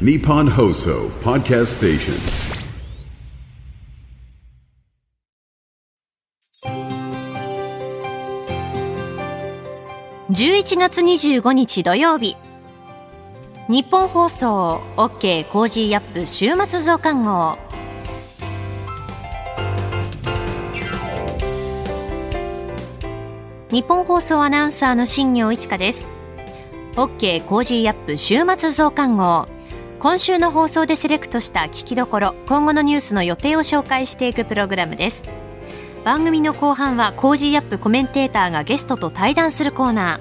[0.00, 2.14] Nippon Hoso Podcast Station.
[10.30, 12.36] 11月25日土曜日
[13.68, 17.56] 日本放送 OK コージーアップ週末増刊号
[23.70, 26.08] 日本放送アナウンサーの新業一華です
[26.96, 29.53] OK コージーアップ週末増刊号
[30.04, 35.24] 今週の放送でセレクトした聞きどころ今後のニュースの予定を紹介していくプログラムです。
[36.04, 40.20] 番組の後半は Cozy up コメンテーターがゲストと対談するコーナー。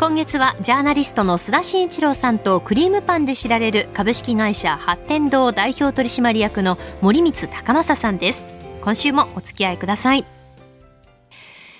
[0.00, 8.44] 今月はジャーナリストの須田慎一郎さんとクリームパンで知られる株式会社八天堂代表取締役の森光孝雅さんです。
[8.80, 10.24] 今週もお付き合いください。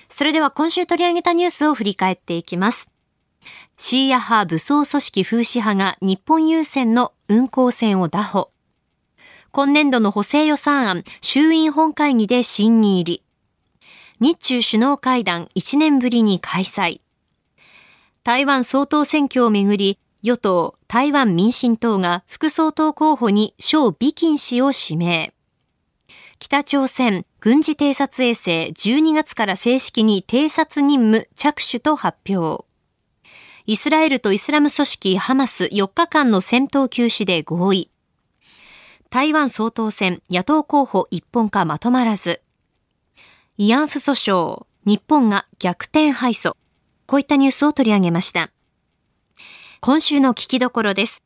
[0.07, 2.92] それでは今週取り上げたニュースを振り返っていきます。
[3.77, 8.51] シーア派武装組織風刺派が日本郵船の運航船を拿捕
[9.51, 13.23] 今年度の補正予算案衆院本会議で審議入り
[14.19, 17.03] 日中首脳会談1年ぶりに開催
[18.25, 25.33] 台湾総統選挙をめぐり、与党台湾民進党が副総統候補に小美金氏を指名。
[26.39, 32.63] 北朝鮮軍事偵察衛星12月から正式に偵察任務着手と発表。
[33.65, 37.89] イスラエルとイスラム組織ハマス4日間の戦闘休止で合意。
[39.09, 42.41] 台湾総統選野党候補一本化まとまらず。
[43.57, 46.57] 慰安婦訴訟、日本が逆転敗訴。
[47.05, 48.51] こういったニュースを取り上げました。
[49.79, 51.23] 今週の聞きどころです。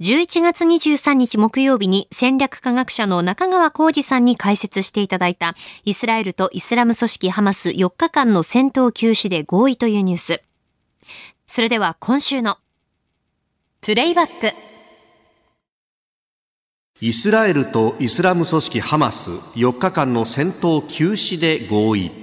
[0.00, 10.47] 11月23日木曜日に戦略科学者の中川浩二さんに解説していただいたイスラエルとイスラム組織ハマス4日間の戦闘休止で合意というニュース。
[11.50, 12.58] それでは今週の
[13.80, 14.54] プレイバック。
[17.00, 22.17] イスラエルとイスラム組織ハマス4日間の戦闘休止で合意。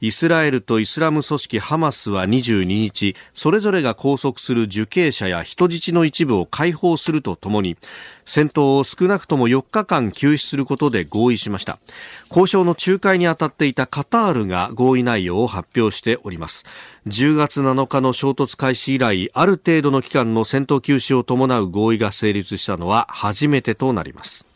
[0.00, 7.76] イスラエルとイスラム組織ハマスは22日それぞれが拘束する受刑者や人質の一部を解放するとともに
[8.26, 11.78] 戦闘を少なくとも4日間休止することで合意しました。
[12.28, 16.64] 交渉の仲介に当たっていたカタールが合意内容を発表しております。
[17.06, 24.55] 10月7日の衝突開始以来ある程度の期間の戦闘休止を伴う合意が成立したのは初めてとなります。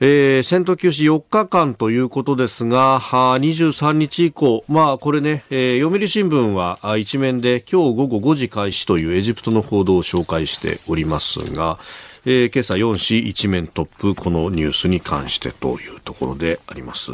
[0.00, 11.80] えー、戦闘休止4日間ということですが、23日以降、まあこれね、えー、読売新聞は一面で今日午後5時開始というエジプトの報道を紹介しておりますが、
[12.24, 17.10] えー、今朝4紙一面トップ、このニュースに関してというところであります。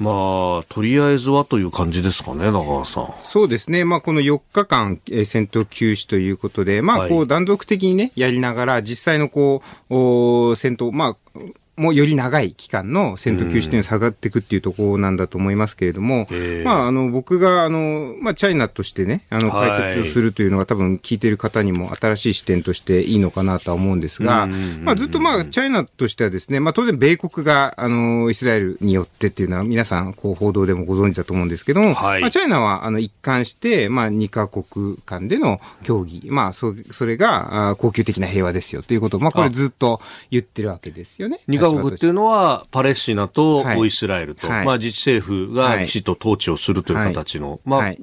[0.00, 3.14] まあ、とりあえずはという感じですかね、中川さん。
[3.24, 3.84] そうですね。
[3.84, 11.40] まあ、この4日間、えー、戦闘休止ということで、まあ、こう、断続的にね、やりながら、実際のこう、お戦闘、まあ、
[11.74, 16.26] もうより長い期間の戦闘休止というのは下がっていくっていうところなんだと思いますけれども、
[16.64, 24.46] まあ、あの、僕が、あの、まあ、チャイナとしてね、あの、解説をするというのが多分聞いている方にも新しい視点としていいのかなとは思うんですが、
[24.82, 41.40] まあ、ずっとまあ、チャイナとしてはですね、まあ、当然米国が、あの、イスラエルによってっていうのは皆さん、こう、報道でもご存知だと思うんですけども、はい、まあ、チャイナは、あの、一貫して、まあ、2カ国間での協議、まあ、そ、それが、あ恒久的な平和ですよということを、まあ、これずっと言ってるわけですよね。
[41.62, 47.98] カ国っていうのは、パレスチナとイスラエルと、はい、まあ、自治政府がきちっと統治をするという形の、はい、まあ、はい、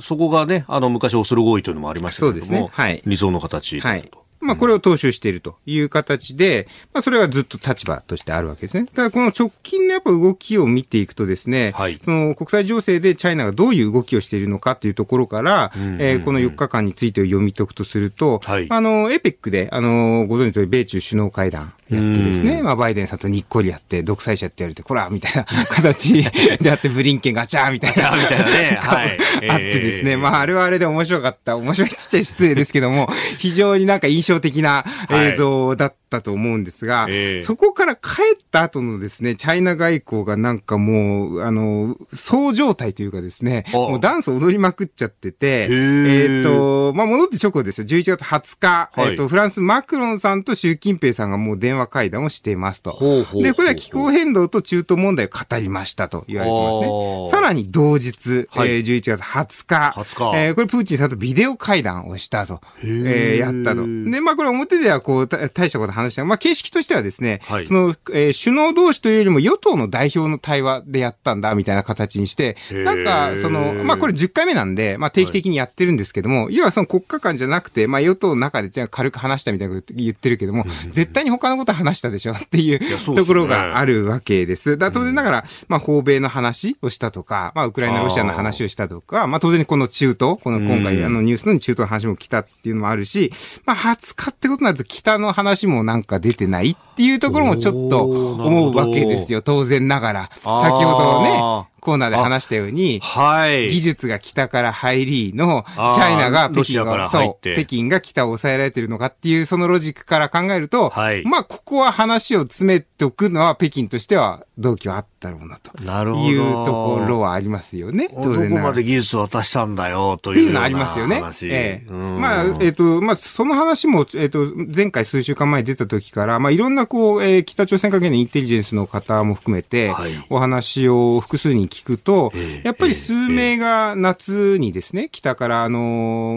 [0.00, 4.24] そこがね、あの、昔オスロ合意というのもありましたけれども、ね、理想の形だと。
[4.40, 8.86] まあ、これを踏襲しているという形で、まあ、それはずっと立場としてあるわけですね。
[8.94, 26.22] ただ、この直近のやっぱ動きを見ていくとですね、はい、その国際情勢でチャイナがどういう動きをしているのかというところから、うんうんうん、えー、この4日間についてを読み解くとすると、はい、あの、エペックで、あの、ご存知の米中首脳会談やってですね、まあ、バイデンさんとにっこりやって、独裁者って言われて、こらみたいな 形
[26.60, 28.16] であって、ブリンケンガチャーみたいな。
[28.16, 28.78] みたいなね。
[28.80, 29.18] はい。
[29.50, 31.56] あってですね、まあ、あれはあれで面白かった。
[31.56, 33.08] 面白いっつっちゃ失礼ですけども、
[33.38, 38.00] 非常になんか印象的な映像だったと思うんですが、えー、そこから帰
[38.34, 52.98] った後のですね、チャイナ外交がなんかもう、あの、そう状態というかですね、もうダンス踊りまくっちゃってて、えっ、ー、と、まあ、戻って直後ですよ、11月20日、はい、えっ、ー、と、フランスマクロンさんと習近平さんがもう電話会談をしていますと。
[53.34, 57.30] で、これは気候変動と中東問題を語りましたと言われてますね。
[57.30, 60.38] さらに同日、はい、えー、11月20日、20日。
[60.38, 63.86] えー、これプーチンさんとビデオ会談をしたと、えー、やったと。
[63.86, 82.80] で、まあ、これ表ではこう、大したこと話したまあ、形式としてはですね、はい、その、えー、首脳同士というよりも与党の代表の対話でやったんだ、みたいな形にして、なんか、その、まあ、これ10回目なんで、まあ、定期的にやってるんですけども、はい、要はその国家間じゃなくて、まあ、与党の中でじゃ軽く話したみたいなこと言ってるけども、絶対に他のこと話したでしょっていう
[83.14, 84.78] ところがあるわけです。
[84.78, 93.32] だ当然ながら、まあ、訪米の話をしたとか、まあ、ウクライナ、ロシアの話をしたとか、まあ、当然この中東、この今回、あのニュースの中東の話も来たっていうのもあるし、
[93.64, 100.30] まあ、20日ってことになると北の話もなんか出てないっていうところもちょっと思うわけですよ、当然ながら。
[100.40, 115.72] 先ほどね、コーナーで話したように、はい、技術が北から入りの、チャイナが北京が、そう、北京が北を抑えられてるのかっていうそのロジックから考えると、はい、まあ、ここは話を詰めておくのは北京としては動機はあったろうなと。
[115.82, 116.28] なるほど。
[116.28, 118.08] いうところはありますよね。
[118.22, 121.22] 当然どこまで技術を渡したんだよ、というっていうのありますよね。
[121.44, 121.90] ええ。
[121.90, 132.32] まあ、えっ、ー、と、まあ、その話も、えっ、ー、と、前回数週間前出た時から、まあ、いろんなこう、えー、北朝鮮関係のインテリジェンスの方も含めて、はい、お話を複数に聞くと、
[132.62, 135.78] やっぱり数名が夏にですね、北からあの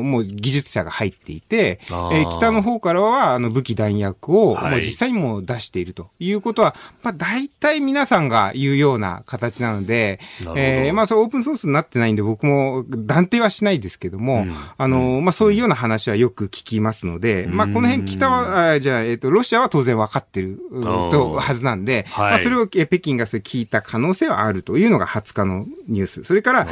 [0.04, 10.20] もう技術者が入っていて、えー、北の方からはあの武器弾薬を、もう実際にも出しているということは、まあ大体皆さんが言うような形なので、
[10.56, 20.60] えー、まあそうオープンソースになってないんで僕も断定はしないですけども、うん、あの、まあそういうような話はよく聞きますので、まあこの辺北は、あじゃあ、えっ、ー、と、ロシアは当然分かってる
[21.12, 26.24] とはずなんで、はい、まあそれを北京がそれ聞いた可能性はあるというのが20日のニュース。
[26.24, 26.68] それから、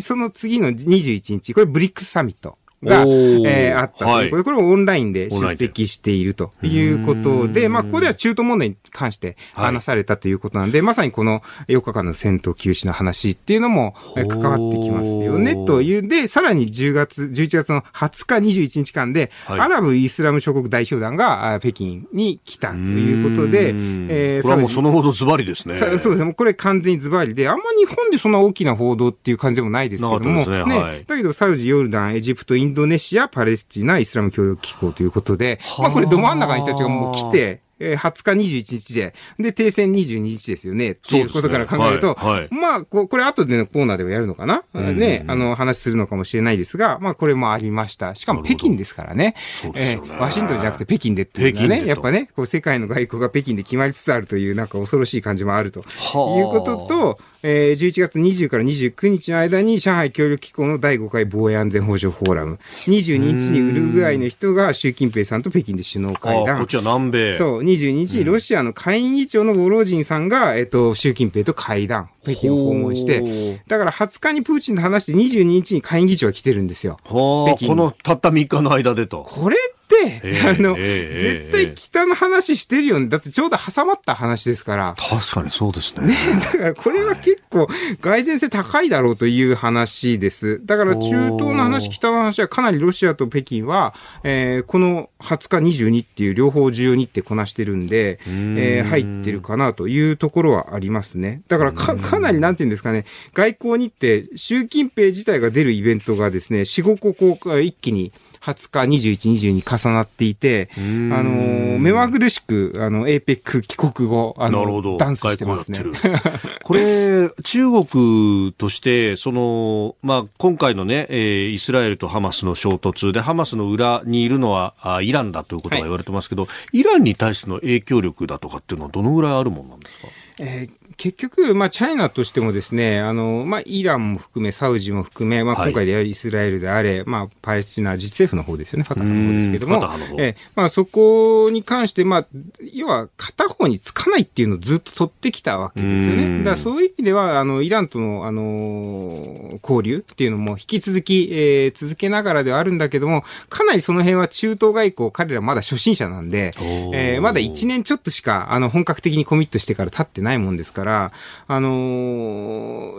[0.00, 2.58] その次の21日、これブリックスサミット。
[2.86, 16.06] が、えー、あったということで、これをオンラインで出席しているということで、まあ、ここでは中東問題に関して話されたということなんで、はい、まさにこの4日間の戦闘休止の話っていうのも関わってきますよね、という。
[16.06, 25.74] で、さらに10月、11月の20日、21日間で、はい、アラブ・イスラム諸国代表団が北京に来たということで、えー、これはもうそのほどズバリですね。
[25.74, 26.34] そうですね。
[26.34, 40.92] これ完全にズバリで、あんま日本でそんな大きな報道っていう感じでもないですけども、ね、だけどサウジ、ヨルダン、エジプト、インドネシア、パレスチナ、イスラム協力機構ということで、まあこれど真ん中に人たちがもう来て、えー、20日21日で、で、停戦22日ですよね。
[40.92, 42.14] っていうことから考えると、ね。
[42.16, 48.14] はいはい、まあこ、これ後でのコーナーではやるのかな、うん、ね、あの、話するのかもしれないですが、まあ、これもありました。
[48.14, 49.34] しかも北京ですからね。
[49.62, 49.74] ね。
[49.74, 62.58] えー、ワシントンじゃなくて北京でっていうのはね、やっぱね、こう世界の外交が北京で決まりつつあるという、なんか恐ろしい感じもあるということと、えー、11月20から29日の間に上海協力機構の第5回防衛安全保障フォーラム。
[62.86, 66.58] 22日にウルグアイの人が習近平さんと北京で首脳会談。
[66.58, 67.34] こっちは南米。
[67.34, 72.10] そう、22日にロシアの下院議長のゴロージンさんが、えっと、習近平と会談。
[72.22, 76.98] 北京を訪問して、だから20日にプーチンと話して22日に下院議長が来てるんですよ。
[77.04, 79.22] このたった3日の間でと。
[79.22, 79.56] これ、
[80.44, 83.08] あの、絶対北の話してるよね。
[83.08, 84.94] だってちょうど挟まった話ですから。
[84.98, 86.08] 確かにそうですね。
[86.08, 86.16] ね
[86.52, 87.68] だからこれは結構、
[88.00, 90.60] 蓋然性高いだろうという話です。
[90.64, 93.94] だから中東の話、北の話はかなりロシアと北京は、
[94.24, 101.42] えー、この20日22っていう両方重要日程こなしてるんで、えー、入ってるかなというところはありますね。
[101.48, 103.04] だからか、かなりなんていうんですかね、
[103.34, 108.12] 外交日程、習近平自体が出るイベントがですね、4、5個こう、一気に
[108.52, 115.80] 20日、21、22重なっていて、あの、目まぐるしく、あの、エーペック帰国後、あの、ダンスしてますね。
[116.62, 130.08] これ、中国として、その、まあ、今回のね、えー、イスラエルとハマスの衝突で、ハマスの裏にいるのはあイランだということが言われてますけど、はい、イランに対しての影響力だとかっていうのはどのぐらいあるもんなんですか？
[130.38, 139.86] えー結局、まあ、チャイナとしてもですね、あの、まあ、イランも含め、サウジも含め、まあ、今回でイスラエルであれ、はい、まあ、パレスチナ自治政府の方ですよね、ファタハの方ですけども、
[140.18, 142.26] えまあ、そこに関して、まあ、
[142.72, 146.38] 要は片方につかないっていうのをずっと取ってきたわけですよね。
[146.38, 156.52] だからそういう意味では、あの、イランとの、あの、交流っていうのも引き続き、えー、続けながらではあるんだけども、かなりその辺は中東外交、彼らまだ初心者なんで、
[156.94, 161.12] えー、まだ1年ちょっとしか、あの、本格的にコミットしてから経ってないもんですから、ら、
[161.48, 161.68] あの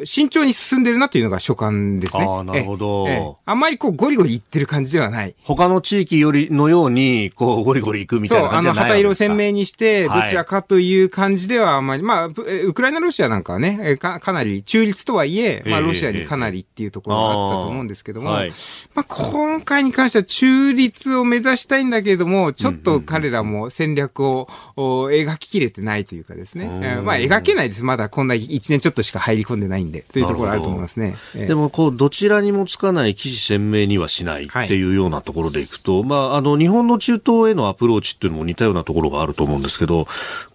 [0.02, 2.26] ー、慎重に進んでるなというのが所感ですね。
[2.26, 3.40] ああ、なるほど。
[3.46, 5.36] あんまりこうゴリゴリいってる感じではない。
[5.44, 18.52] 他の地域よりのように、こうゴリゴリいくみたいな感じじゃないそう、あの、旗色を鮮明にして、どちらかという感じではあんまり、はい、まあ、ウクライナ、ロシアなんかはね、かかなり中立とはいえ、まあ、ロシアにかなりっていうところがあったと思うんですけども、はい、
[18.94, 27.84] まあ、今回に関しては中立を目指したいんだけれども、ちょっと彼らも戦略を描ききれてないというかですね、まあ、描けないです。
[27.84, 31.16] まだこんな1年ちょっとしか入り込んでないんで、というところあると思いますね。
[31.34, 40.08] でも、こう、どちらにもつかない記事鮮明にはしないっていうようなところでいくと、はい、まあ、あの、日本の中東へのアプローチっていうのも似たようなところがあると思うんですけど、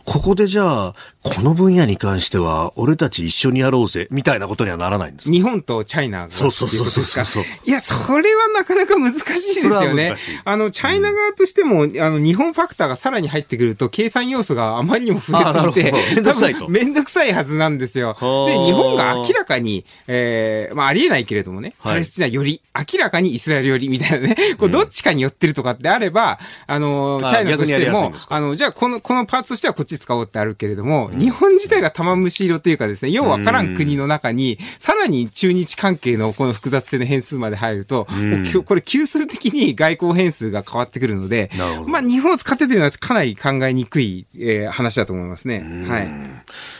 [0.05, 7.45] ここでじゃあ、この分野に関しては、俺たち一緒にやろうぜ、みたいなことにはならないんです日本とチャイナがそうそうそうそうそう。
[7.65, 10.15] いや、それはなかなか難しいですよね。
[10.45, 16.69] あの、チャイナ側としても、うん、あの、日本ファクターがさらに入ってくると、計算要素があまりにも増えすぎて、めんどくさいと。
[16.69, 18.17] めんどくさいはずなんですよ。
[18.49, 38.07] で、日本が明らかに、えー、まあ、ありえないけれどもね、パレスチナより、明らかにイスラエルより、みたいなね、こう、どっちかに寄ってるとかってあれば、あの、チャイナとしても、あの、じゃあ、この、このパーツとしてはこっち使おうってあるけれども、日本自体が玉虫色というかですね、ようわからん国の中に、さらに中日関係のこの複雑性の変数まで入ると、
[38.65, 41.51] これ級数的に外交変数が変わってくるので、
[41.87, 45.65] まあ日本を使ってというのはかなり考えにくい、えー、話だと思いますね。
[45.89, 46.09] はい。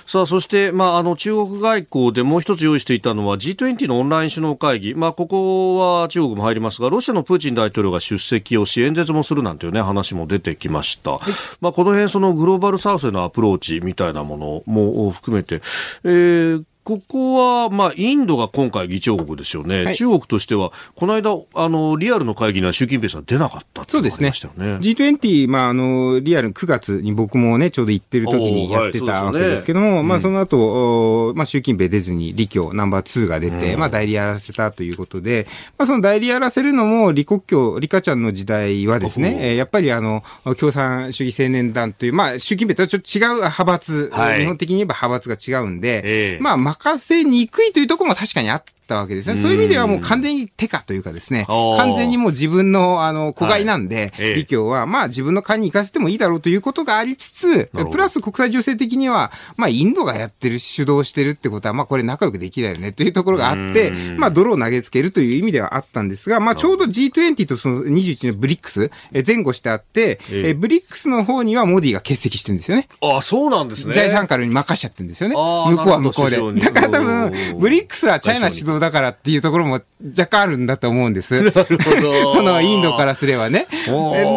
[0.07, 4.95] さあ、そして、まあ、あの、中国外交でもう一つ用意していたのは G20 のオンライン首脳会議。
[4.95, 11.13] まあ、ここは中国も入りますが、ロシアのプーチン大統領が出席をし、演説もするなんていうね、話も出てきました。
[11.13, 11.21] はい、
[11.61, 15.57] まあ、この辺、そのグローバルサウスへのアプローチみたいなものも含めて、
[16.05, 19.85] えー、ここは、まあ、インドが今回議長国ですよね。
[19.85, 24.31] はい、中国としては、この間、あの、リアルの会議には習近平さん出なかったってそうですね。
[24.31, 35.47] G20、まあ、あの、リアル9月に僕もね、ちょうど行ってる時にやってたわけですけども、はいね、まあ、その後、まあ、習近平出ずに、李強ナンバー2が出て、うん、まあ、代理やらせたということで、
[35.79, 40.25] まあ、その代理やらせるのも、李克強、李克ちゃんの時代はですね、えー、やっぱりあの、
[40.59, 49.41] 共産主義青年団という、まあ、習近平とはちょっと違う派閥、はい、日本的に言えば派閥が違うんで、えー、まあ、任せにくいというところも確かにあったわけですね。
[49.41, 68.91] そういう意味ではもう完全に手下というかですね、完全にもう自分の、あの、子飼いなんで、はい、李強は、まあ自分の官に行かせてもいいだろうということがありつつ、プラス国際情勢的には、まあインドがやってる、主導してるってことは、まあこれ仲良くできないよねというところがあって、まあ泥を投げつけるという意味ではあったんですが、まあちょうど G20 とその21の BRICS、
[69.27, 72.89] 前後してあって、え BRICS の方にはモディが欠席してるんですよね。
[73.01, 73.95] あそうなんですね。
[73.95, 75.35] ジャイシャンカルに任しちゃってるんですよね。
[75.35, 76.61] 向こうは向こうで。
[76.61, 79.81] だから多分、 BRICS はチャイナ主導だからっていうところも
[80.17, 81.43] 若干あるんだと思うんです。
[81.43, 82.33] なるほど。
[82.35, 83.67] そのインドからすればね。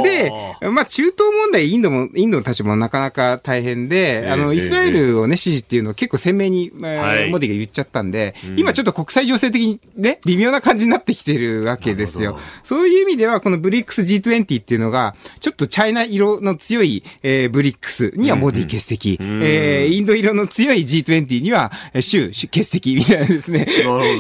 [0.04, 0.32] で、
[0.72, 12.40] まあ中東問題、インドも、インドの立場もなかなか大変で、あの、イスラエルをね、支持っていうのを結構鮮明に、はい、モディが言っちゃったんで、うん、今ちょっと国際情勢的にね、微妙な感じになってきてるわけですよ。
[12.64, 23.68] そういう意味では、この BRICS G20 っていうのが、ちょっとチャイナ色の強い、えー、 BRICS にはモディ欠席、うんうん、えー、インド色の強い G20 には、州欠席みたいなですね。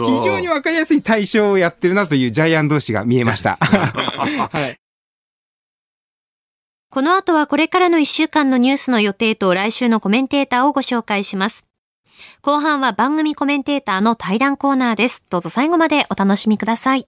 [0.07, 3.57] 非常にわかりやすい対象をやってるなというジャイアン同士が見えました。
[3.61, 4.79] はい。
[6.89, 11.67] この後はこれからの1週間のニュースの予定と来週のコメンテーターをご紹介します。
[12.41, 15.25] 後半は番組コメンテーターの対談コーナーです。
[15.29, 17.07] どうぞ最後までお楽しみください。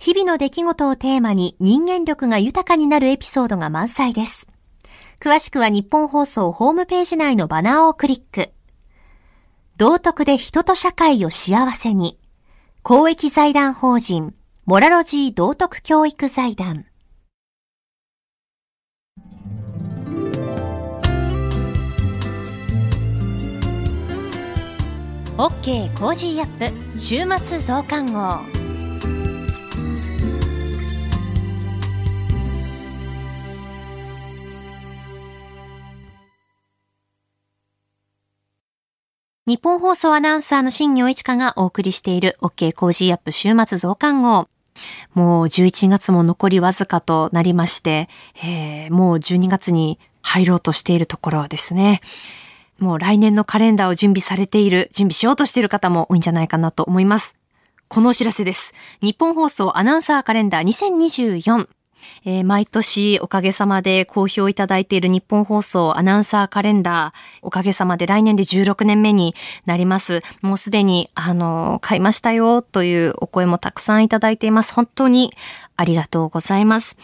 [0.00, 4.48] 日々の出来事をテーマに人間力が豊かになるエピソードが満載です。
[5.20, 8.50] 詳しくは日本放送ホームページ内のバナーをクリック。
[9.76, 12.18] 道徳で人と社会を幸せに。
[12.82, 16.86] 公益財団法人、モラロジー道徳教育財団。
[25.36, 28.59] OK コージーアップ週末増刊号。
[39.50, 44.48] 日本放送アナウンサーの新行市佳がお送りしている OK Cozy up 週末増刊号。
[45.12, 48.08] もう11月も残りわずかとなりまして、
[48.44, 52.00] えー、もう12月に入ろうとしているところですね。
[52.78, 57.36] もう来年のカレンダーを準備されている、準備しようとしている方も多いんじゃないかなと思います。
[57.88, 58.72] このお知らせです。
[59.02, 61.79] 日本放送アナウンサーカレンダー2024。
[62.24, 69.34] えー、毎年おかげさまで好評いただいている日本放送アナウンサーカレンダー、おかげさまで来年で16年目に
[69.66, 70.20] なります。
[70.42, 74.74] もうすでに、あの、買いましたよというお声もたくさんいただいています。
[74.74, 75.32] 本当に
[75.76, 76.98] ありがとうございます。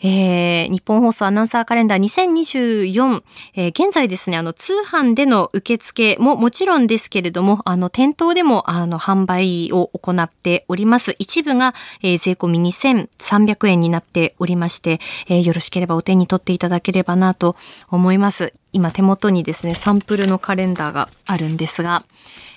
[0.00, 3.22] えー、日本放送アナウンサーカレンダー2024、
[3.54, 11.16] えー、現在ですね、あの、通販での受付ももちろんですけれども、あの、店頭でも、あの、販売を行っております。
[11.18, 17.56] 一部が、えー、税込み2300円になっておりまして、えー、よろしければお手に取っていただければなと
[17.88, 18.52] 思います。
[18.72, 22.04] 今手元にですね、サンプルのカレンダーがあるんですが、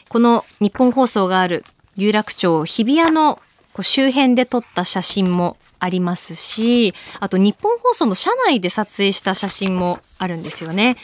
[0.09, 1.63] この日本放送がある
[1.95, 3.39] 有楽町日比谷の
[3.81, 10.97] 周辺で撮った写真もありますし、あと日本放送の社内で撮影した写真もあるんですよね。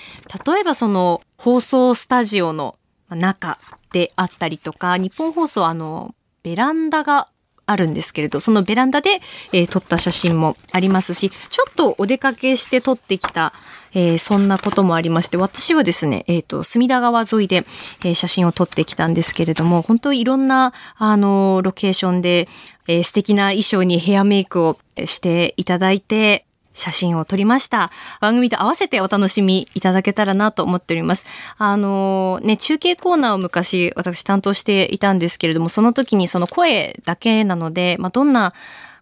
[0.46, 2.77] 例えばその放送スタジオの
[3.10, 3.58] 中
[3.91, 6.13] であったりとか、日本放送あの、
[6.44, 7.29] ベランダが
[7.65, 13.53] あるんですけれど、そのベランダで、えー、撮った写真もありますし、ちょっとお出かけして撮ってきた、
[13.94, 17.65] えー、そんなこともありまして、私はですね、えっ、ー、と、隅田川沿いで、
[18.03, 22.48] え写真を撮ってきたんですけれども、本当にいろんな、あの、ロケーションで、
[22.87, 27.89] え素敵な衣装にヘアメイクをしていただいて、写真を撮りました。
[28.19, 31.25] 番組と合わせてお楽しみいただけたらなと思っております。
[31.57, 38.53] あのね、中継コーナーを昔私担当していたんですけれども、その時にその声だけなので、まあ、どんな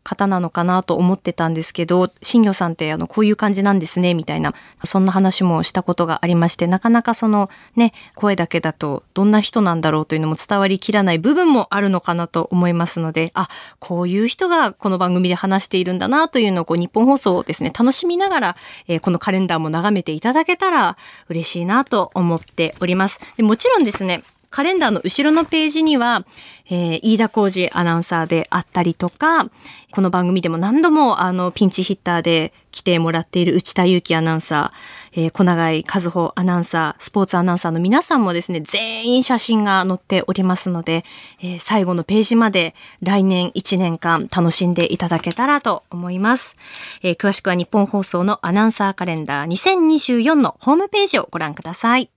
[0.03, 13.47] 方なのかなと思ってたんですけど、新魚さんってあの、こういう感じなんですね、みたいな、そんな話もしたことがありまして、なかなかそのね、声だけだとどんな人なんだろうというのも伝わりきらない部分もあるのかなと思いますので、あ、
[13.79, 18.55] こういう人がこの番組で話しているんだなというのをこう日本放送をですね、楽しみながら、
[18.87, 20.97] えー、このカレンダーも眺めていただけたら
[21.29, 23.19] 嬉しいなと思っております。
[23.37, 26.27] でもちろんですね、カレンダーの後ろのページには、
[26.69, 29.49] えー、飯田浩二アナウンサーであったりとか、
[29.89, 41.03] この番組でも何度もあのピンチヒッターで来てもらっている内田祐樹アナウンサー、えー、小永井和穂アナウンサー、スポーツアナウンサーの皆さんもですね、全員写真が載っておりますので、
[41.41, 46.57] えー、最後のページまで来年1年間楽しんでいただけたらと思います。
[47.01, 52.11] えー、詳しくは日本放送のアナウンサーカレンダー2024のホームページをご覧ください。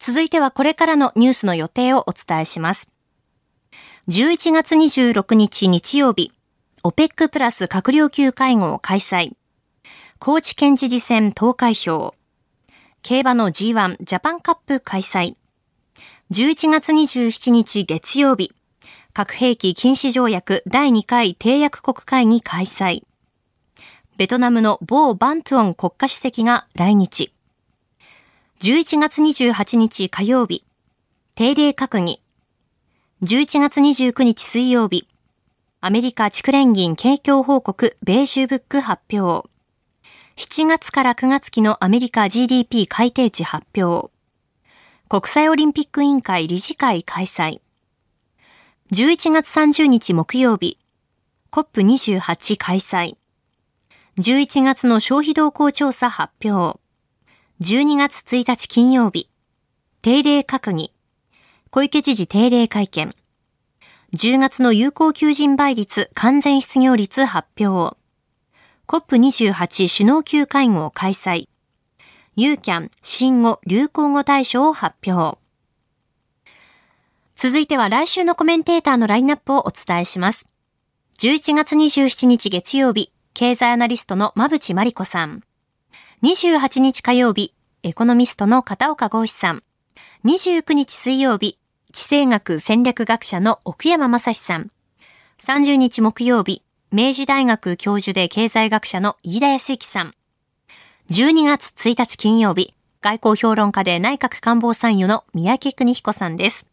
[0.00, 2.90] 続いてはこれからのニュースの予定をお伝えします。
[4.08, 6.32] 11月26日日曜日、
[6.82, 9.34] OPEC プラス閣僚級会合開催。
[10.18, 12.14] 高知県知事選投開票。
[13.02, 15.36] 競馬の G1 ジャパンカップ開催。
[16.30, 18.54] 11月27日月曜日、
[19.12, 23.02] 核兵器禁止条約第2回締約国会議開催。
[24.16, 27.34] ベトナムのボー・バントゥオン国家主席が来日。
[28.62, 30.66] 11月28日火曜日、
[31.34, 32.20] 定例閣議。
[33.22, 35.08] 11月29日水曜日、
[35.80, 39.48] アメリカ地区連銀景況報告米州ブック発表。
[40.36, 44.10] 7月から9月期のアメリカ GDP 改定値発表。
[45.08, 47.62] 国際オリンピック委員会理事会開催。
[48.92, 50.76] 11月30日木曜日、
[51.50, 53.16] COP28 開催。
[54.18, 56.78] 11月の消費動向調査発表。
[57.62, 59.28] 12月1日金曜日、
[60.00, 60.94] 定例閣議、
[61.70, 63.14] 小池知事定例会見、
[64.14, 67.98] 10月の有効求人倍率完全失業率発表、
[68.86, 71.50] COP28 首脳級会合開催、
[72.34, 75.38] ユーキャン新語・流行語大賞を発表。
[77.36, 80.48] 続いては来週のコメンテーターのラインナップをお伝えします。
[81.18, 85.42] 11月27日月曜日、経済アナリストの馬淵真理子さん。
[86.22, 89.62] 28日火曜日、エコノミストの片岡豪志さん。
[90.26, 91.58] 29日水曜日、
[91.92, 94.70] 地政学戦略学者の奥山正史さん。
[95.38, 100.14] 30日木曜日、明治大学教授で経済学者の飯田康之さん。
[101.08, 106.68] 12月1日金曜日、外交評論家で内閣官房参与の三宅邦彦さんです。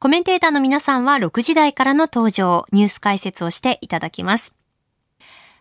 [0.00, 4.57] コメンテーターの皆さんは6時台からの登場、ニュース解説をしていただきます。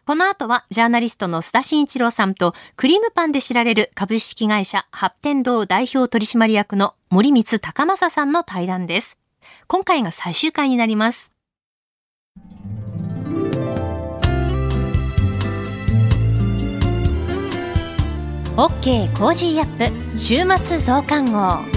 [0.08, 9.20] この後はジャーナリストの須田慎一郎さんとクリームパンで知られる株式会社発展堂代表取締役の森光高正さんの対談です。
[9.67, 11.34] 今回が最終回になります。
[18.56, 21.76] OK コージーアップ週末増刊号。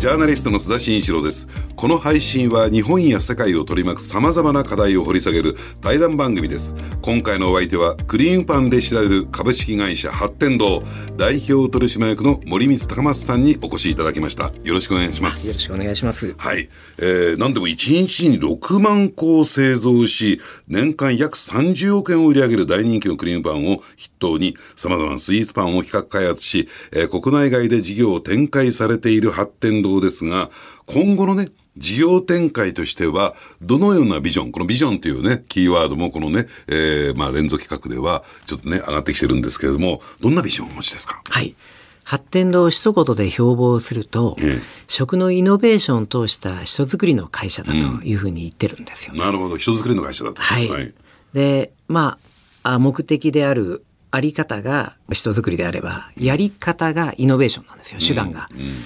[0.00, 1.46] ジャーナリストの須田慎一郎です。
[1.76, 6.74] この配信は日本や世界を取り巻く様々な課題を掘り下げる対談番組です。
[7.02, 10.82] 今回のお相手はクリーンパンで知られる株式会社発展堂
[11.18, 14.44] 代表取締役の森光高松さんにお越しいただきました。
[14.64, 15.46] よろしくお願いします。
[15.46, 16.34] よろしくお願いします。
[16.38, 16.70] はい。
[16.96, 30.50] えー、何でも1日に6万個を製造し、年間約30億円を売り上げる大人気のクリームパンを筆頭に様々なスイーツパンを企画開発し、えー、国内外で事業を展開されている発展堂動ですが、
[30.86, 41.22] 今後のね、事業展開としては、どのようなビジョン、このビジョンというね、キーワードもこのね、えー、まあ連続企画では、ちょっとね、上がってきてるんですけれども、どんなビジョンをお持ちですか？
[41.28, 41.54] はい。
[42.02, 50.42] 発展堂を一言で標榜すると、ええ、食のイノベーションを通した人づくりの会社だというふうに言ってるんですよ、ねうん、なるほど、人づくりの会社だと。
[50.42, 50.68] はい。
[50.68, 50.92] はい、
[51.32, 52.18] で、ま
[52.64, 58.48] あ、目的であるあり方が人づくりであれば、やり方がイノベーションなんですよ、手段が。
[58.54, 58.76] うんうん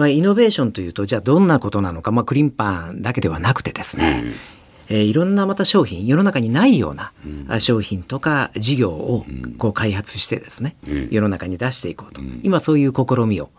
[0.00, 4.24] まあ、イノベーションというと、じゃあどんなことなのか、まあ、クリーンパンだけではなくてですね、
[4.88, 7.12] えー、いろんなまた商品、世の中にないような
[7.60, 9.26] 商品とか事業を
[9.58, 10.74] こう開発してですね、
[11.10, 12.22] 世の中に出していこうと。
[12.42, 13.50] 今そういう試みを、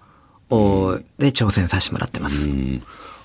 [1.19, 2.49] で挑戦させてもらってます。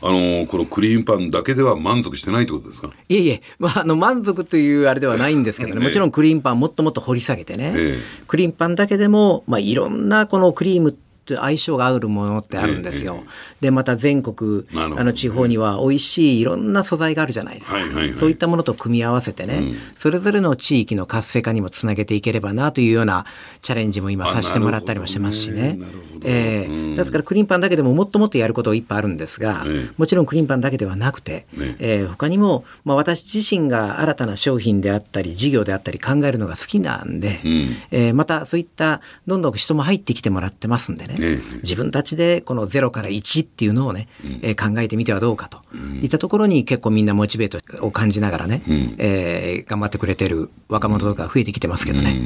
[0.03, 2.91] あのこのクリーンパンだけでは満足してないってことですか？
[3.09, 7.99] いえいえ、まあ、あの満足というあれではないんですけどね、 もちろんクリーンパンもっともっと掘り下げてね、え
[8.29, 10.97] クリーンパンだけでも、まあ、いろんなこのクリーム
[11.35, 13.25] 相性が合うものってあるんですよ。
[13.61, 17.79] でまた全国あの地方には美味しいいろんな素材があるじゃないですか、
[18.17, 23.27] そういったものと組み合わせてね、うん、それぞれの地域の活性化にもつなげていければなというような
[23.63, 25.79] チャレンジも今させてもらったりもしてますしね。
[26.27, 29.65] えー、ですからクリーンパンだけでももっともっとやることいっぱいあるんですが、
[29.97, 32.07] もちろんクリーンパンだけではなくて、ねえ。
[32.07, 52.17] ー、他にも、まあ、私自身が新たな商品であったり事業であったり考えるのが好きなんで、うん、えー、またそういったどんどん人も入ってきてもらってますんでね、ね自分たちでこの0から1っていうのをね、うん、えー、考えてみてはどうかと、うん、いったところに結構みんなモチベートを感じながらね、うん、えー、頑張ってくれてる若者とか増えてきてますけどね。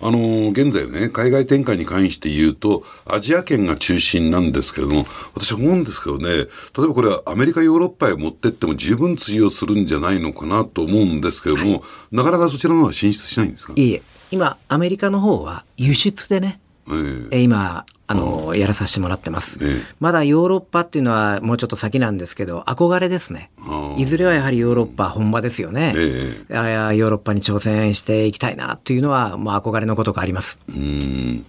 [0.00, 13.72] あの現在ね、海外展開に関して言うと、アジア圏が中心なんですけれども、私は思うんですけどね、例えばこれはアメリカ、ヨーロッパへ持ってっても十分通用するんじゃないのかなと思うんですけれども、はい、なかなかそちらの方は進出しないんですか？
[13.76, 19.58] いえいえ、今、アメリカの方は輸出でね、えー、今、あの、やらさせてもらってます。
[20.00, 23.50] まだヨーロッパっていうのはもうちょっと先なんですけど、憧れですね。
[23.96, 25.94] いずれはやはりヨーロッパ本場ですよね。
[25.96, 30.60] えー、ヨーロッパに挑戦していきたいなというのは、まあ憧れのことがあります。
[30.68, 31.46] うん。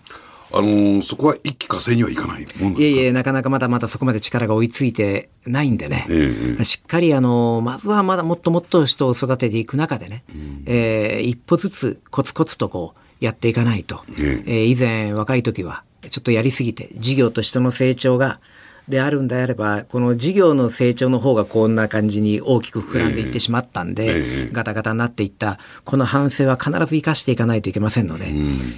[0.54, 18.40] あのー、そこは一気火星にはいかないもんいえいえ、なかなかまだまだそこまで力が追いついてないんでね、えー、しっかり、あのー、まずはまだもっともっと人を育てていく中でね、うん、えー、一歩ずつコツコツとこうやっていかないと、えー、えー、以前若い時はちょっとやりすぎて、事業と人の成長が、
[18.88, 28.28] であるんであれば、この事業の成長の方がこんな感じに大きく膨らんでいってしまったんで、ガタガタになっていった、この反省は必ず生かしていかないといけませんので、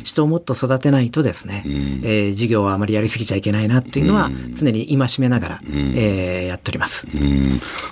[0.03, 7.05] 人をもっと育てないとですね、えー、事業はあまりやりすぎちゃいけないなっていうのは、常に戒めながら、えー、やっております。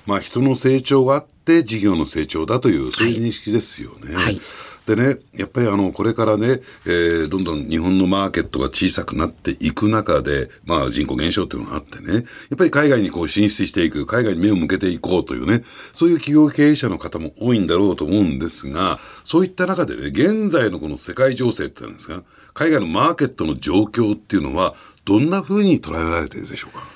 [0.05, 4.15] まあ、人の成長があって、事業の成長だという、そういう認識ですよね。
[4.15, 4.41] はい、はい
[4.85, 12.23] でね、やっぱりあの、これからね、えー、どんどん日本のマーケットが小さくなっていく中で、まあ人口減少っていうのがあってね、やっ
[12.55, 26.87] ぱり海外にこう進出していく、海外に目を向けていこうというね、そういう企業経営者の方も多いんだろうと思うんですが、そういった中でね、現在のこの世界情勢ってなんですか、海外のマーケットの状況っていうのは、どんなふうに捉えられているでしょうか？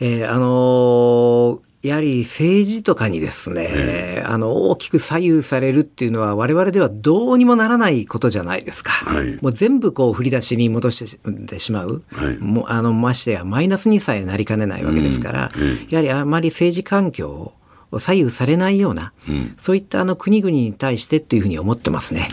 [0.00, 8.90] えー、あのーやはり政治とかにですね、あの大きく左右されるっていうのは我々ではどうにもならないことじゃないですか。
[8.90, 12.02] はい、もう全部こう振り出しに戻してしまう。
[12.12, 15.50] はい、もあのましてやマイナスにさえなりかねないわけですから、
[15.90, 17.52] やはりあまり政治環境
[17.98, 22.28] 左右されないような、うん、そういったあの国々に対してというふうに思ってますね。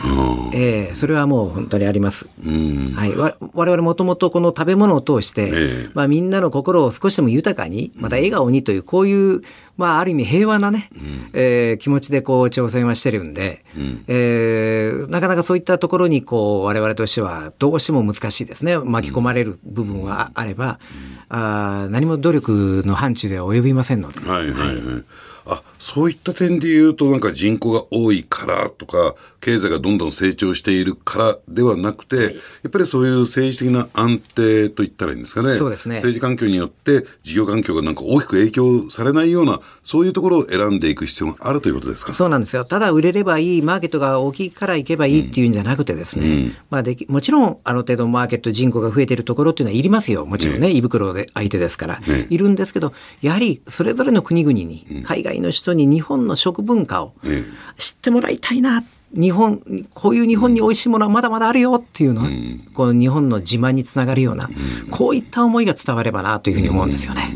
[0.54, 2.30] えー、それはもう本当にあります。
[2.96, 9.42] はい、わ我々もともとこの食べ物を通して、えー、まあ、みんなの心を少しでも豊かにまた笑顔にというこういう
[9.82, 18.78] まあ、ある意味平和なね、うん、えー、気持ちでこう挑戦はしてるんで、うん、えー、なかなかそういったところにこう我々としてはどうしても難しいですね。
[18.78, 20.80] 巻き込まれる部分はあれば、
[21.30, 24.20] うん、あ何も努力の範疇では及びませんので。
[24.20, 25.04] はいはいはい、はい
[25.46, 35.56] あそういった点で言うとなんか人口が多いからとか経済がどんどん成長しているからではなくて、はい、やっぱりそういう政治的な安定といったらいいんですかね。
[35.56, 35.96] そうですね。
[35.96, 42.14] 政治環境によって事業環境がなんか大きく影響されないようなそういうところを選んでいく必要があるということですか？
[42.14, 42.64] そうなんですよ。
[42.64, 50.28] ただ売れればいいマーケットが大きいから行けばいいっていうんじゃなくてですね、うん、まあ、できもちろんある程度マーケット人口が増えているところっていうのはいりますよ。
[50.28, 57.14] もちろんね、ね胃袋で相手ですから、ね、いるんですけどやはりそれぞれの国々に、海外の人に日本の食文化を
[57.78, 58.84] 知ってもらいたいな。
[59.14, 59.62] 日本
[59.94, 64.48] こういう日本に美味しいものはまだまだあるよっていうのは、うん、この日本の自慢につながるような、
[64.86, 67.36] うん、こういった思いが伝わればなというふうに思うんですよね。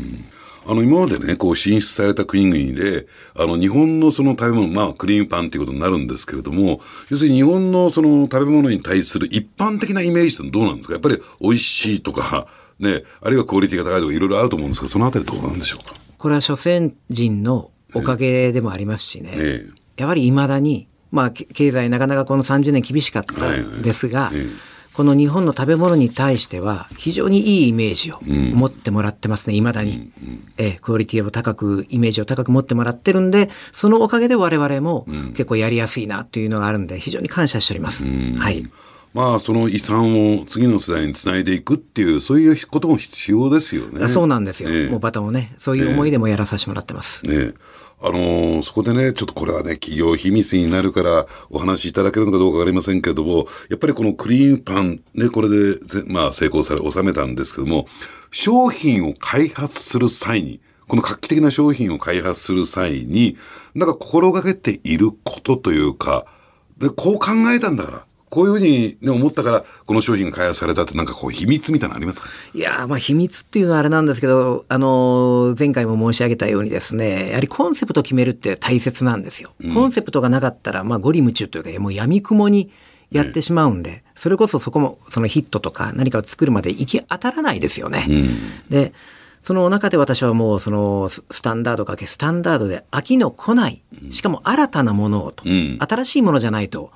[0.66, 10.94] あの今までねこう進出された国々であの日本のその食べ物まあクリームパンということになるんですけれども要するに日本のその食べ物に対する一般的なイメージってどうなんですか？
[10.94, 12.48] やっぱり美味しいとか
[12.80, 15.94] ねあるいはクオリティが高いとかいろいろあると思うんですがそのあたりどうなんでしょうか？
[16.16, 19.66] これは諸先人のおかげでもありますしね、え
[19.98, 24.46] え、やはりいまだにまあ、経済なかなかこの30年厳しかったんですが、はいはい、
[24.92, 38.04] この日本の食べ物に対しては非常にいいイメージを持ってもらってますね、い、ま、だに、うん、えクオリティを高く、イメージを高く持ってもらってるんで、そのおかげで我々も結構やりやすいなというのがあるんで、非常に感謝しております。
[38.38, 38.66] はい。
[39.14, 44.08] まあ、その遺産を次の世代につないでいくっていう、そういうことも必要ですよね。
[44.08, 44.68] そうなんですよ。
[44.70, 47.24] えもうバトンをね、そういう思いでもやらさせてもらってます。
[47.24, 47.54] ね
[48.00, 57.86] あの、そこでね、ちょっとこれはね、企業秘密になるからお話しいただけるのかどうかわかりませんけれども、やっぱりこのクリーンパン、ね、これでまあ成功され、収めたんですけども、
[58.30, 63.36] 商品を開発する際に、この画期的な商品を開発する際に、
[63.74, 66.26] なんか心がけていることというか、
[66.78, 72.28] で、こう考えたんだから、こういうふうに、ね、思ったから、この商品が開発されたって、なんかこう、秘密みたいなのありますか？
[72.54, 79.52] いやまあ、秘密っていうのはあれなんですけど、あの、前回も申し上げたようにですね、やはりコンセプトを決めるって大切なんですよ。
[79.62, 82.70] うん、コンセプトがなかったら、まあ、ゴリ夢中というか、もう闇雲に
[83.12, 88.04] やってしまうんで、ね、それこそそこも、そのヒットとか何かを作るまで行き当たらないですよね。
[88.08, 88.92] うん、で、
[89.46, 93.80] その中で私はもうそのスタンダードかけスタンダードで飽きの来ない、
[94.10, 96.90] しかも新たなものをと、うん、新しいものじゃないと、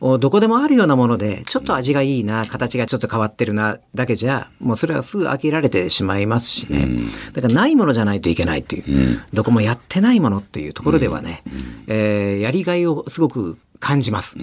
[0.00, 6.84] うん、どこでもあるようなもので、ちょっと味がいいな、形がちょっと変わってるな、だけじゃ、もうそれはすぐ飽きられてしまいますしね。
[6.84, 11.42] うん、だからないものじゃないといけないという、どこもやってないものっていうところではね、
[11.88, 14.36] えー、やりがいをすごく感じます。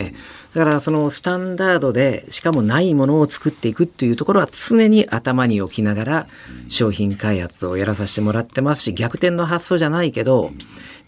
[0.00, 0.14] え
[0.54, 6.26] だからそのスタンダードでしかもないものを作っていくっていうところは常に頭に置きながら
[6.68, 10.52] 商品開発をやらさせてもらってますし逆転の発想じゃないけど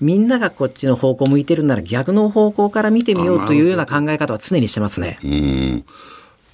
[0.01, 5.19] みんながこっちの方向向いてるなら逆の方向から見てみようというような考え方は常にしてますね。
[5.25, 5.85] うん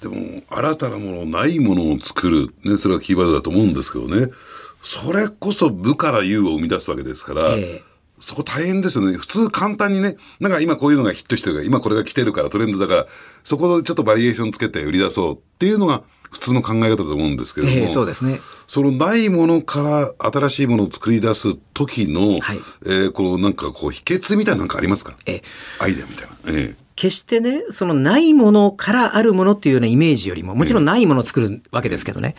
[0.01, 4.33] でも新たなものないものを作る、ね、それはキーワードだと思うんですけどね
[4.81, 7.55] それこそ部から優を生み出すわけですから。
[7.55, 7.92] えー
[8.23, 9.17] そこ大変ですよね。
[9.17, 13.07] 普通簡単にね、なんか今こういうのがヒットしてるから、今これが来てるからトレンドだから、
[13.43, 18.39] そこでちょっとバリエーションつけて売り出そうっていうのが普通の考え方だと思うんですけども、えー、そうですね。
[18.65, 25.17] そのないものから新しいものを作り出す時の、はい、えー、こうなんかこう秘訣みたいななんかありますか？
[25.25, 26.35] えー、アイデアみたいな。
[26.47, 32.35] えー決してね、そのないものからあるものっていうようなイメージよりも、もちろんないものを作るわけですけどね、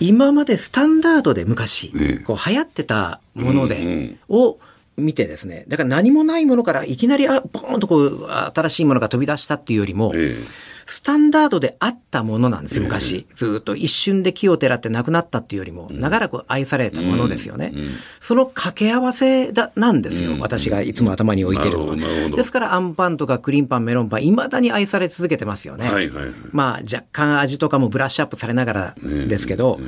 [0.00, 1.92] 今までスタンダードで昔、
[2.24, 4.58] こう流行ってたもので、を、
[4.96, 10.44] 見てですねだから何もないものからいきなりあボーンとこう新しいものが飛び出したっていうよりも、ええ、
[10.86, 17.80] スタンダードであったものなんですよ昔、え、ずっと一瞬で木をてらってなくなったっていうよりも、長らく愛されたものですよね、うん。
[17.80, 17.86] うん、
[18.20, 29.80] その掛け合わせだなんですよ、私がいつも頭に置いてるのは、ですからあんパンとかクリーンパンメロンパンいまだに愛され続けてますよね、はいはいはい、まあ若干味とかもブラッシュアップされながらですけど、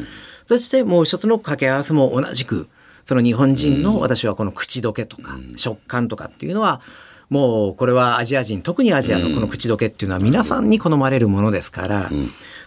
[0.49, 2.69] そしてもう一つの掛け合わせも同じく
[3.07, 6.83] その日本人の私はこの口どけとか食感とかっていうのは
[7.31, 12.11] もうこれはアジア人特にアジアのこの口どけっていうのは皆さんに好まれるものですから、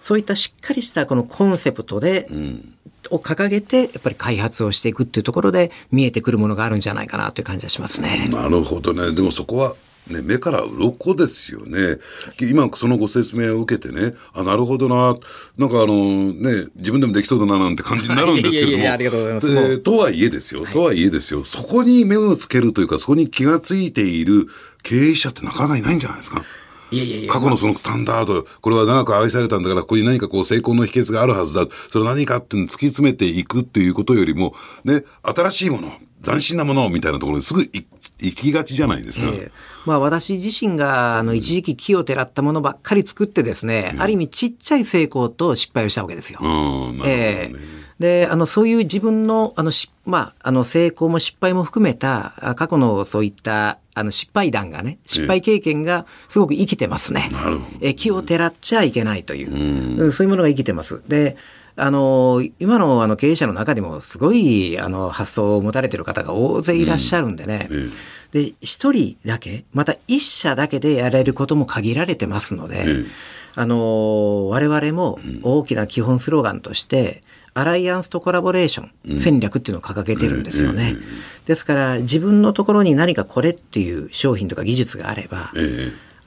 [0.02, 2.28] そういったしっかりしたこのコンセプトで、
[3.10, 8.28] を掲げてやっぱり開発をしていくっていうところで見えてくるものがあるんじゃないかなという感じがしますね。
[8.32, 9.14] なるほどね。
[9.14, 9.76] でもそこは
[10.10, 11.98] ね、目から鱗ですよね。
[12.42, 15.16] 今そのご説明を受けてね、あ、なるほどな、
[15.58, 18.78] なんかあのね、自分でもできそうだななんて感じになるんですけれども。
[18.78, 19.78] いやいやありがとうございます。
[19.80, 24.48] とはいえですよ、とはいえですよ、そこに目をつけるというか、そこに気がついている
[24.84, 26.44] 経営者ってなかなかいないんじゃないですか。
[26.92, 31.68] いやいやいや過去のそのスタンダード、これは長く愛されたんだから、ここに何かこう成功の秘訣があるはずだ。
[31.92, 35.92] それ何かっていうのを突き詰めていくっていうことよりも、ね、新しいもの、
[36.24, 39.28] 斬新なものみたいなところにすぐ行きがちじゃないですか。
[39.28, 46.40] えー、まあ私自身があの一時期木をてらったものばっかり作ってですね、うん、ある意味ちっちゃい成功と失敗をしたわけですよ。
[46.40, 47.02] ね。
[47.06, 57.28] えーで、あの、そういう自分の、あの、し、まあ、あの、成功も失敗も含めた、過去のそういった、あの、失敗談がね、失敗経験がすごく生きてますね。
[57.34, 57.78] なるほど。
[57.82, 61.04] え、気をてらっちゃいけないという、うん、そういうものが生きてます。
[61.10, 61.36] で、
[61.76, 67.68] あの、今のあの経営者の中でもすごいあの発想を持たれてる方が大勢いらっしゃるんでね。
[67.70, 67.92] うん、
[68.32, 73.06] で、一人だけ、また一社だけでやれることも限られてますので、うん、
[73.56, 80.96] あの、我々も大きな基本スローガンとして、アライアンスとコラボレーション戦略っていうのを掲げてるんですよね。
[81.46, 85.52] ですから自分のところに何かこれっていう商品とか技術があれば、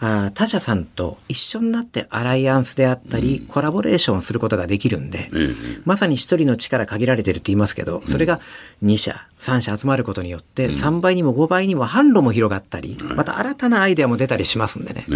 [0.04, 5.30] あ他社さんと一緒になってアライアンスであったり、コラボレーションをすることができるんで、
[5.84, 8.40] まさに一人の力限られてるって言いますけど、それが
[8.82, 15.06] 2社、3社集まることによって、3倍にも5倍にも販路も広がったり、また新たなアイデアも出たりしますんでね。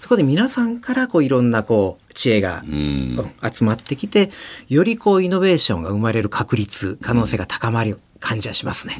[0.00, 4.30] そこで皆さんからこういろんなこう知恵が集まってきて、
[4.70, 8.96] よりこうイノベーションが生まれる確率、可能性が高まる感じはしますね。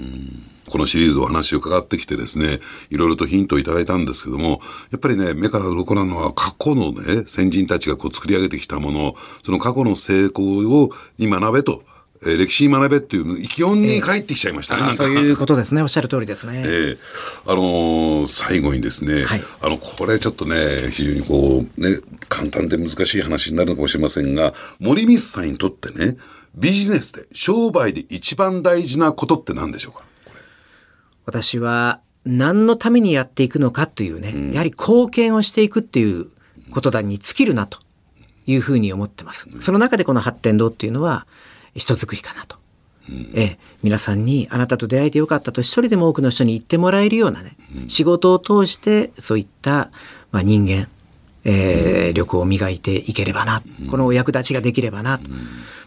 [0.68, 11.82] このシリーズお話を伺ってきてですね、いろいろとヒントをいただいたんですけども、やっぱりね、目から鱗なのは過去のね、先人たちがこう作り上げてきたもの、その過去の成功をに学べと。
[12.24, 16.98] えー、歴史に学べっていう基本に帰ってきちゃいましたね、えー、そういうことですねおっしゃる通りですね、えー、
[17.46, 26.16] あのー、最後にですね、はい、あのこれちょっとね非常にこうね簡単で難しい話になるのかもしれませんが森光さんにとってね
[26.54, 30.04] ビジネスで商売で一番大事なことって何でしょうか？
[31.24, 36.26] 私は何のためにやっていくのかというね、うん、やはり貢献をしていくっていう
[36.70, 37.78] ことだに尽きるなと
[38.46, 39.48] いうふうに思ってます。
[39.60, 41.26] その中でこの発展堂っていうのは
[41.74, 42.56] 人づくりかなと。
[43.08, 49.90] うん、ええ、皆さんにあなたと出会えてよかったと一人でも多くの人に言ってもらえるようなね、うん、仕事を通してそういった、
[50.30, 50.86] まあ、人間、
[51.44, 53.60] えー、力を磨いていければな、
[53.90, 55.18] このお役立ちができればな、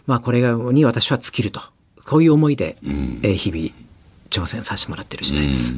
[0.06, 1.60] まあこれに私は尽きると、
[2.04, 2.76] こういう思いで、
[3.22, 3.86] えー、日々
[4.30, 5.74] 挑戦させてもらってる次第です。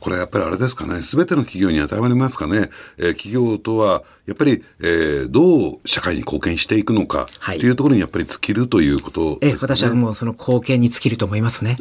[0.00, 11.76] これやっぱりあれですかね、すべての企業に当たりますかね、えー、企業とはやっぱり、えー、どう社会に貢献していくのかっていうところにやっぱり尽きるということですね、えー、私はもうその貢献に尽きると思いますね。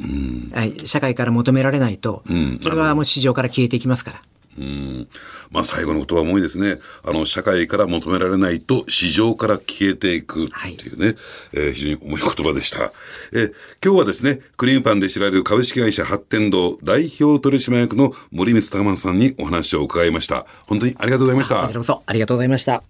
[0.53, 2.23] はい、社会から求められないと、
[2.61, 4.21] それはもう市場から消えていきますから。
[4.57, 5.07] うん。
[5.51, 6.79] まあ、最後の言葉も多いですね。
[7.03, 11.15] あの社会から求められないと市場から消えていくっていうね、はい、
[11.53, 12.91] えー、非常に重い言葉でした、
[13.31, 20.45] えー、今日はですねクリームパンで知られる株式会社八天堂代表取締役の森光孝雅さんにお話を伺いました。
[20.67, 21.61] 本当にありがとうございました。
[21.61, 22.83] こちらこそありがとうございました。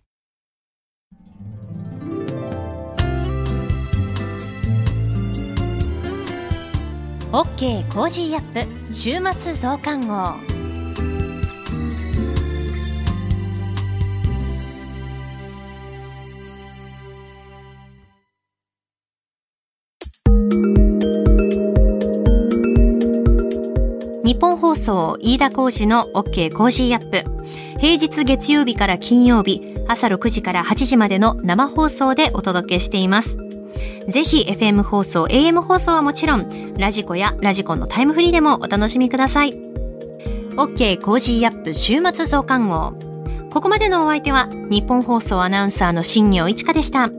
[7.36, 10.53] OK Cozy up 週末増刊号
[24.24, 27.30] ニッポン放送飯田浩司の OK Cozy up。
[27.78, 33.38] 平日月曜日から金曜日朝6時から8時までの生放送でお届けしています。
[34.08, 39.52] ぜひ FM 放送 AM 放送はもちろん radiko や radiko のタイムフリーでもお楽しみください。
[40.52, 42.94] OK Cozy up 週末増刊号。
[43.52, 47.10] ここまでのお相手はニッポン放送アナウンサーの新行市佳でした。